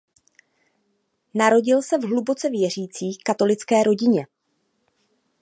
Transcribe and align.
Narodil 1.33 1.81
se 1.81 1.97
v 1.97 2.03
hluboce 2.03 2.49
věřící 2.49 3.17
katolické 3.17 3.83
rodině. 3.83 4.27